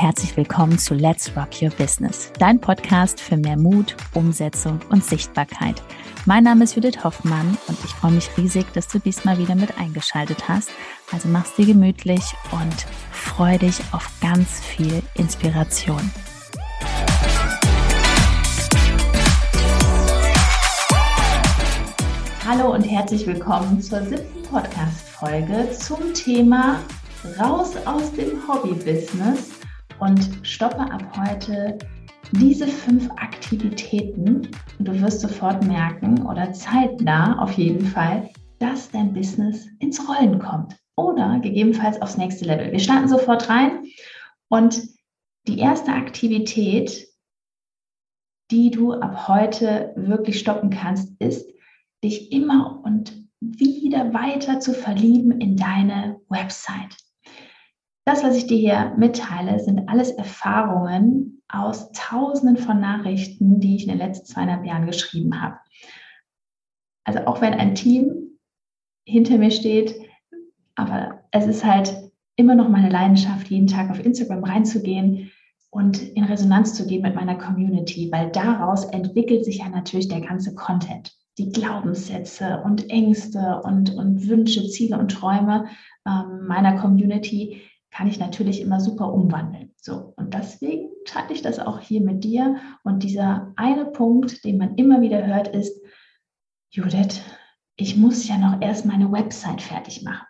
[0.00, 5.82] herzlich willkommen zu Let's Rock Your Business, dein Podcast für mehr Mut, Umsetzung und Sichtbarkeit.
[6.24, 9.76] Mein Name ist Judith Hoffmann und ich freue mich riesig, dass du diesmal wieder mit
[9.76, 10.70] eingeschaltet hast.
[11.10, 12.22] Also mach's dir gemütlich
[12.52, 16.12] und freu dich auf ganz viel Inspiration.
[22.46, 26.78] Hallo und herzlich willkommen zur siebten Podcast-Folge zum Thema
[27.40, 29.57] Raus aus dem Hobby-Business
[30.00, 31.78] und stoppe ab heute
[32.32, 34.48] diese fünf Aktivitäten
[34.78, 40.38] und du wirst sofort merken oder zeitnah auf jeden Fall, dass dein Business ins Rollen
[40.38, 42.72] kommt oder gegebenenfalls aufs nächste Level.
[42.72, 43.84] Wir starten sofort rein
[44.48, 44.82] und
[45.46, 47.08] die erste Aktivität,
[48.50, 51.48] die du ab heute wirklich stoppen kannst, ist,
[52.04, 56.96] dich immer und wieder weiter zu verlieben in deine Website.
[58.08, 63.82] Das, was ich dir hier mitteile, sind alles Erfahrungen aus Tausenden von Nachrichten, die ich
[63.82, 65.58] in den letzten zweieinhalb Jahren geschrieben habe.
[67.04, 68.38] Also auch wenn ein Team
[69.04, 69.94] hinter mir steht,
[70.74, 75.30] aber es ist halt immer noch meine Leidenschaft, jeden Tag auf Instagram reinzugehen
[75.68, 80.22] und in Resonanz zu gehen mit meiner Community, weil daraus entwickelt sich ja natürlich der
[80.22, 81.12] ganze Content.
[81.36, 85.66] Die Glaubenssätze und Ängste und, und Wünsche, Ziele und Träume
[86.06, 89.74] ähm, meiner Community, kann ich natürlich immer super umwandeln.
[89.76, 92.56] So, und deswegen teile ich das auch hier mit dir.
[92.84, 95.80] Und dieser eine Punkt, den man immer wieder hört, ist,
[96.70, 97.22] Judith,
[97.76, 100.26] ich muss ja noch erst meine Website fertig machen.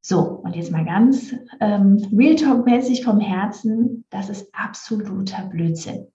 [0.00, 6.12] So, und jetzt mal ganz ähm, Real Talk-mäßig vom Herzen, das ist absoluter Blödsinn.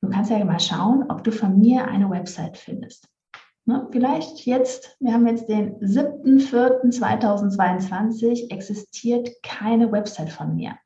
[0.00, 3.08] Du kannst ja mal schauen, ob du von mir eine Website findest.
[3.66, 10.76] Ne, vielleicht jetzt, wir haben jetzt den 7.4.2022, existiert keine Website von mir.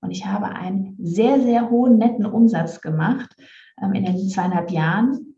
[0.00, 3.34] Und ich habe einen sehr, sehr hohen netten Umsatz gemacht
[3.82, 5.36] ähm, in den zweieinhalb Jahren.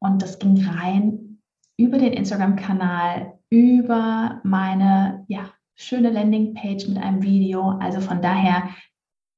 [0.00, 1.40] Und das ging rein
[1.76, 7.70] über den Instagram-Kanal, über meine ja, schöne Landingpage mit einem Video.
[7.80, 8.68] Also von daher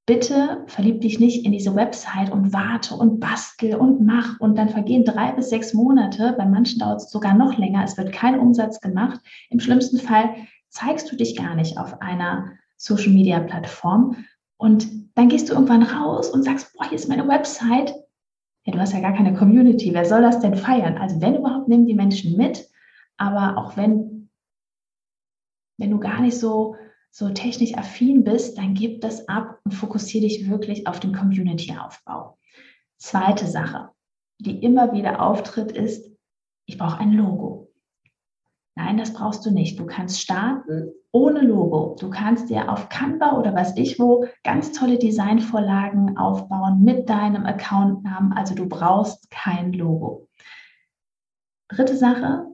[0.06, 4.69] bitte verlieb dich nicht in diese Website und warte und bastel und mach und dann
[4.69, 6.34] vergehen drei bis sechs Monate.
[6.39, 7.83] Bei manchen dauert es sogar noch länger.
[7.84, 9.21] Es wird kein Umsatz gemacht.
[9.50, 10.37] Im schlimmsten Fall
[10.69, 14.25] zeigst du dich gar nicht auf einer Social Media Plattform
[14.59, 17.94] und dann gehst du irgendwann raus und sagst, boah, hier ist meine Website.
[18.65, 19.93] Ja, du hast ja gar keine Community.
[19.93, 20.99] Wer soll das denn feiern?
[20.99, 22.69] Also wenn überhaupt, nehmen die Menschen mit.
[23.17, 24.28] Aber auch wenn,
[25.78, 26.77] wenn du gar nicht so
[27.16, 32.37] so technisch affin bist, dann gib das ab und fokussiere dich wirklich auf den Community-Aufbau.
[32.99, 33.88] Zweite Sache,
[34.38, 36.15] die immer wieder auftritt, ist,
[36.66, 37.72] ich brauche ein Logo.
[38.75, 39.78] Nein, das brauchst du nicht.
[39.78, 41.97] Du kannst starten ohne Logo.
[41.99, 47.47] Du kannst dir auf Canva oder was ich wo ganz tolle Designvorlagen aufbauen mit deinem
[47.47, 48.34] Accountnamen.
[48.34, 50.28] Also du brauchst kein Logo.
[51.69, 52.44] Dritte Sache,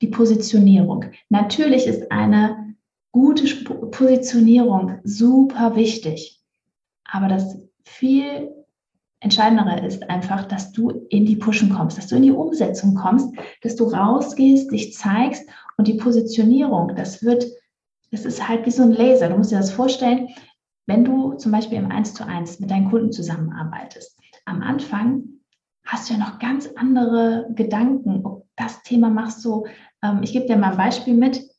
[0.00, 1.04] die Positionierung.
[1.28, 2.59] Natürlich ist eine
[3.12, 6.40] gute Positionierung, super wichtig.
[7.04, 8.50] Aber das viel
[9.20, 13.28] Entscheidendere ist einfach, dass du in die Pushen kommst, dass du in die Umsetzung kommst,
[13.62, 17.44] dass du rausgehst, dich zeigst und die Positionierung, das wird,
[18.10, 19.28] das ist halt wie so ein Laser.
[19.28, 20.28] Du musst dir das vorstellen,
[20.86, 24.18] wenn du zum Beispiel im 1 zu 1 mit deinen Kunden zusammenarbeitest.
[24.46, 25.24] Am Anfang
[25.84, 28.24] hast du ja noch ganz andere Gedanken.
[28.24, 29.66] Ob das Thema machst du,
[30.02, 31.49] ähm, ich gebe dir mal ein Beispiel mit.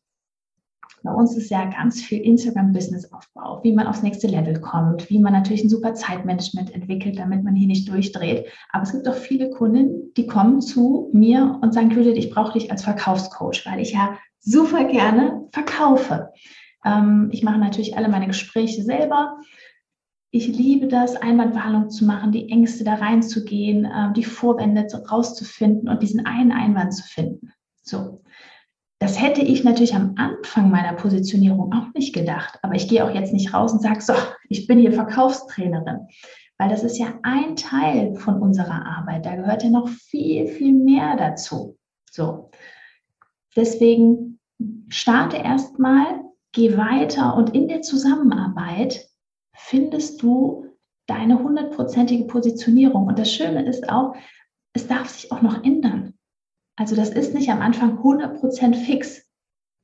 [1.04, 5.34] Bei uns ist ja ganz viel Instagram-Business-Aufbau, wie man aufs nächste Level kommt, wie man
[5.34, 8.48] natürlich ein super Zeitmanagement entwickelt, damit man hier nicht durchdreht.
[8.72, 12.54] Aber es gibt auch viele Kunden, die kommen zu mir und sagen, Judith, ich brauche
[12.54, 16.30] dich als Verkaufscoach, weil ich ja super gerne verkaufe.
[16.86, 19.38] Ähm, ich mache natürlich alle meine Gespräche selber.
[20.30, 26.02] Ich liebe das, Einwandbehandlung zu machen, die Ängste da reinzugehen, äh, die Vorwände rauszufinden und
[26.02, 27.52] diesen einen Einwand zu finden.
[27.82, 28.22] So.
[29.02, 32.60] Das hätte ich natürlich am Anfang meiner Positionierung auch nicht gedacht.
[32.62, 34.14] Aber ich gehe auch jetzt nicht raus und sage, so,
[34.48, 36.08] ich bin hier Verkaufstrainerin.
[36.60, 39.26] Weil das ist ja ein Teil von unserer Arbeit.
[39.26, 41.80] Da gehört ja noch viel, viel mehr dazu.
[42.12, 42.52] So.
[43.56, 44.40] Deswegen
[44.90, 46.22] starte erstmal,
[46.52, 49.10] geh weiter und in der Zusammenarbeit
[49.56, 50.68] findest du
[51.08, 53.08] deine hundertprozentige Positionierung.
[53.08, 54.14] Und das Schöne ist auch,
[54.74, 56.14] es darf sich auch noch ändern.
[56.76, 59.30] Also das ist nicht am Anfang 100% fix.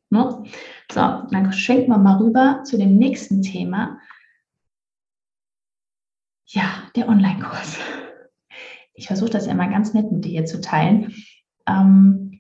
[0.09, 0.43] Ne?
[0.91, 3.99] So, dann schenken wir mal rüber zu dem nächsten Thema.
[6.47, 7.77] Ja, der Online-Kurs.
[8.93, 11.13] Ich versuche das immer ganz nett mit dir hier zu teilen.
[11.67, 12.39] Ähm,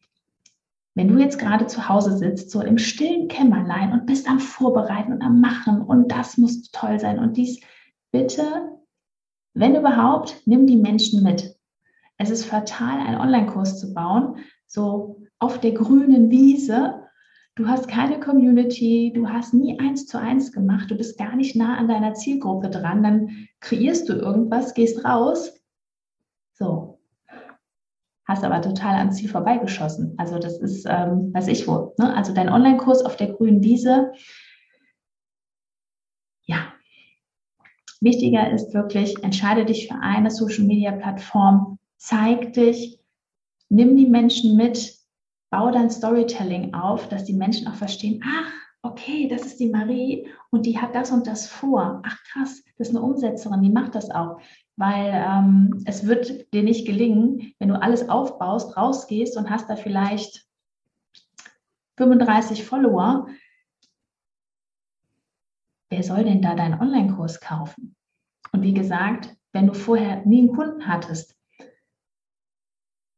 [0.95, 5.13] wenn du jetzt gerade zu Hause sitzt, so im stillen Kämmerlein und bist am Vorbereiten
[5.13, 7.59] und am Machen und das muss toll sein und dies,
[8.11, 8.71] bitte,
[9.53, 11.56] wenn überhaupt, nimm die Menschen mit.
[12.17, 17.03] Es ist fatal, einen Online-Kurs zu bauen, so auf der grünen Wiese.
[17.55, 21.55] Du hast keine Community, du hast nie eins zu eins gemacht, du bist gar nicht
[21.55, 25.59] nah an deiner Zielgruppe dran, dann kreierst du irgendwas, gehst raus.
[26.53, 26.97] So,
[28.27, 30.13] hast aber total am Ziel vorbeigeschossen.
[30.17, 31.95] Also das ist, ähm, weiß ich wo.
[31.97, 32.13] Ne?
[32.15, 34.11] Also dein Online-Kurs auf der grünen Wiese.
[36.43, 36.73] Ja.
[38.01, 42.99] Wichtiger ist wirklich, entscheide dich für eine Social-Media-Plattform, zeig dich,
[43.69, 44.95] nimm die Menschen mit,
[45.49, 48.51] bau dein Storytelling auf, dass die Menschen auch verstehen, ach,
[48.81, 52.01] okay, das ist die Marie und die hat das und das vor.
[52.05, 54.39] Ach krass, das ist eine Umsetzerin, die macht das auch
[54.77, 59.75] weil ähm, es wird dir nicht gelingen, wenn du alles aufbaust, rausgehst und hast da
[59.75, 60.45] vielleicht
[61.97, 63.27] 35 Follower.
[65.89, 67.95] Wer soll denn da deinen Online-Kurs kaufen?
[68.51, 71.35] Und wie gesagt, wenn du vorher nie einen Kunden hattest,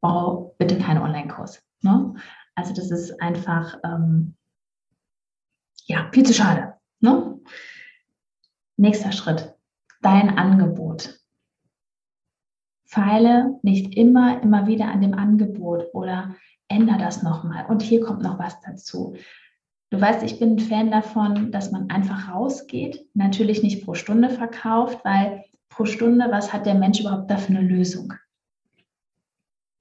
[0.01, 1.61] bau bitte keinen Online-Kurs.
[1.81, 2.15] Ne?
[2.55, 4.35] Also das ist einfach ähm,
[5.85, 6.75] ja viel zu schade.
[6.99, 7.39] Ne?
[8.77, 9.55] Nächster Schritt,
[10.01, 11.19] dein Angebot
[12.89, 16.35] feile nicht immer, immer wieder an dem Angebot oder
[16.67, 17.65] ändere das nochmal.
[17.67, 19.15] Und hier kommt noch was dazu.
[19.91, 24.29] Du weißt, ich bin ein Fan davon, dass man einfach rausgeht, natürlich nicht pro Stunde
[24.29, 28.13] verkauft, weil pro Stunde, was hat der Mensch überhaupt da für eine Lösung?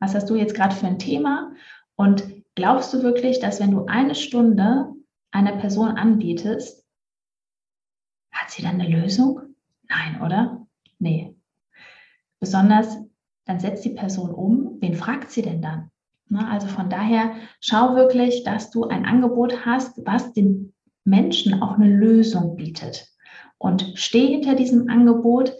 [0.00, 1.52] Was hast du jetzt gerade für ein Thema?
[1.96, 2.24] Und
[2.54, 4.92] glaubst du wirklich, dass wenn du eine Stunde
[5.30, 6.84] einer Person anbietest,
[8.30, 9.40] hat sie dann eine Lösung?
[9.88, 10.66] Nein, oder?
[10.98, 11.38] Nee,
[12.40, 12.98] Besonders,
[13.46, 15.90] dann setzt die Person um, wen fragt sie denn dann?
[16.34, 20.74] Also von daher schau wirklich, dass du ein Angebot hast, was den
[21.04, 23.08] Menschen auch eine Lösung bietet.
[23.56, 25.54] Und steh hinter diesem Angebot,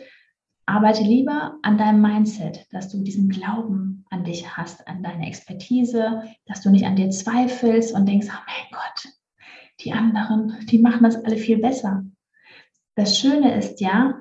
[0.68, 6.22] arbeite lieber an deinem Mindset, dass du diesen Glauben an dich hast, an deine Expertise,
[6.46, 9.12] dass du nicht an dir zweifelst und denkst, oh mein Gott,
[9.80, 12.04] die anderen, die machen das alle viel besser.
[12.96, 14.14] Das Schöne ist ja,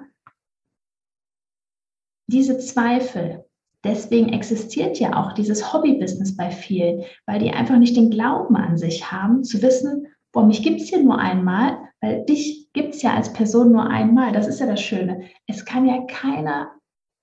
[2.28, 3.46] diese Zweifel,
[3.84, 8.78] deswegen existiert ja auch dieses Hobby-Business bei vielen, weil die einfach nicht den Glauben an
[8.78, 13.02] sich haben, zu wissen, boah, mich gibt es hier nur einmal, weil dich gibt es
[13.02, 14.34] ja als Person nur einmal.
[14.34, 15.24] Das ist ja das Schöne.
[15.48, 16.74] Es kann ja keiner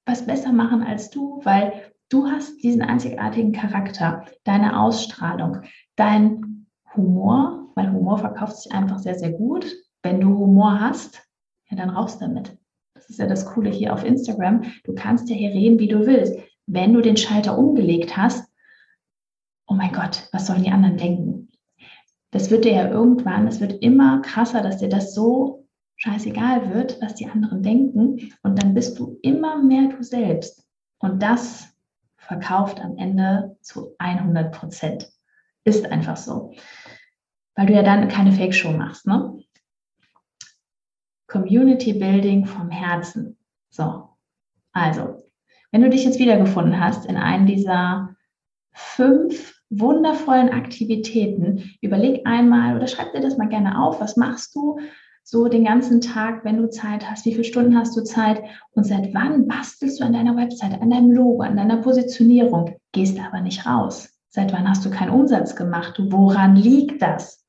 [0.05, 5.59] was besser machen als du, weil du hast diesen einzigartigen Charakter, deine Ausstrahlung,
[5.95, 6.67] dein
[6.97, 9.65] Humor, weil Humor verkauft sich einfach sehr, sehr gut.
[10.03, 11.23] Wenn du Humor hast,
[11.71, 12.59] ja, dann raus damit.
[12.95, 14.63] Das ist ja das Coole hier auf Instagram.
[14.83, 16.37] Du kannst ja hier reden, wie du willst.
[16.67, 18.53] Wenn du den Schalter umgelegt hast,
[19.69, 21.44] oh mein Gott, was sollen die anderen denken?
[22.35, 27.01] Das wird dir ja irgendwann, es wird immer krasser, dass dir das so scheißegal wird,
[27.01, 28.33] was die anderen denken.
[28.43, 30.69] Und dann bist du immer mehr du selbst.
[30.99, 31.69] Und das
[32.17, 35.13] verkauft am Ende zu 100 Prozent.
[35.63, 36.53] Ist einfach so.
[37.55, 39.07] Weil du ja dann keine Fake-Show machst.
[39.07, 39.39] Ne?
[41.29, 43.39] Community Building vom Herzen.
[43.71, 44.09] So,
[44.73, 45.23] also,
[45.71, 48.17] wenn du dich jetzt wiedergefunden hast in einem dieser
[48.73, 54.79] fünf wundervollen Aktivitäten, überleg einmal oder schreib dir das mal gerne auf, was machst du
[55.27, 58.85] so den ganzen Tag, wenn du Zeit hast, wie viele Stunden hast du Zeit und
[58.85, 63.41] seit wann bastelst du an deiner Website, an deinem Logo, an deiner Positionierung, gehst aber
[63.41, 64.11] nicht raus.
[64.29, 65.95] Seit wann hast du keinen Umsatz gemacht?
[65.99, 67.47] Woran liegt das?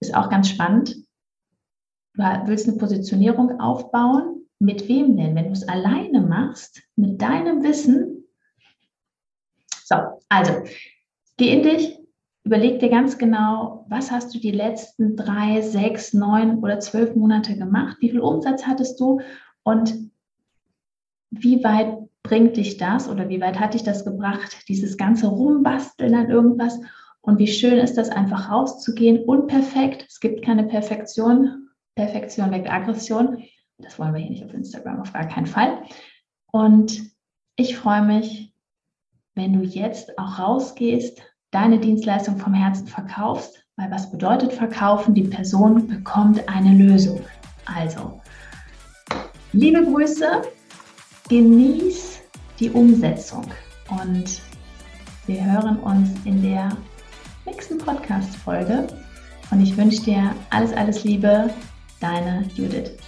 [0.00, 0.94] Ist auch ganz spannend.
[2.14, 4.46] Du willst eine Positionierung aufbauen.
[4.60, 5.34] Mit wem denn?
[5.34, 8.13] Wenn du es alleine machst, mit deinem Wissen.
[9.84, 9.96] So,
[10.30, 10.62] also,
[11.36, 11.98] geh in dich,
[12.42, 17.58] überleg dir ganz genau, was hast du die letzten drei, sechs, neun oder zwölf Monate
[17.58, 17.98] gemacht?
[18.00, 19.20] Wie viel Umsatz hattest du?
[19.62, 20.10] Und
[21.30, 26.14] wie weit bringt dich das oder wie weit hat dich das gebracht, dieses ganze Rumbasteln
[26.14, 26.80] an irgendwas?
[27.20, 30.06] Und wie schön ist das, einfach rauszugehen, unperfekt.
[30.08, 31.68] Es gibt keine Perfektion.
[31.94, 33.44] Perfektion weckt Aggression.
[33.76, 35.82] Das wollen wir hier nicht auf Instagram, auf gar keinen Fall.
[36.52, 37.02] Und
[37.56, 38.53] ich freue mich,
[39.34, 45.14] wenn du jetzt auch rausgehst, deine Dienstleistung vom Herzen verkaufst, weil was bedeutet verkaufen?
[45.14, 47.20] Die Person bekommt eine Lösung.
[47.66, 48.20] Also,
[49.52, 50.42] liebe Grüße,
[51.28, 52.20] genieß
[52.60, 53.44] die Umsetzung
[53.90, 54.40] und
[55.26, 56.76] wir hören uns in der
[57.46, 58.86] nächsten Podcast-Folge.
[59.50, 61.50] Und ich wünsche dir alles, alles Liebe,
[62.00, 62.98] Deine Judith.